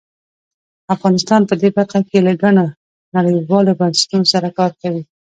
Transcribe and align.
افغانستان 0.95 1.41
په 1.49 1.53
دې 1.61 1.69
برخه 1.77 1.99
کې 2.09 2.17
له 2.27 2.33
ګڼو 2.41 2.65
نړیوالو 3.15 3.77
بنسټونو 3.79 4.25
سره 4.33 4.47
کار 4.57 4.71
کوي. 4.81 5.03